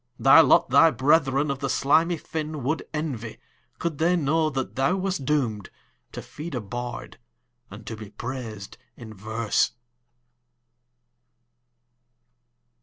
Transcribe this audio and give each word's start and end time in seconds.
Thy 0.17 0.39
lot 0.41 0.71
thy 0.71 0.89
brethern 0.89 1.51
of 1.51 1.59
the 1.59 1.69
slimy 1.69 2.17
fin 2.17 2.63
Would 2.63 2.87
envy, 2.91 3.37
could 3.77 3.99
they 3.99 4.15
know 4.15 4.49
that 4.49 4.75
thou 4.75 4.95
wast 4.95 5.25
doom'd 5.25 5.69
To 6.13 6.23
feed 6.23 6.55
a 6.55 6.59
bard, 6.59 7.19
and 7.69 7.85
to 7.85 7.95
be 7.95 8.09
prais'd 8.09 8.79
in 8.97 9.13
verse. 9.13 9.73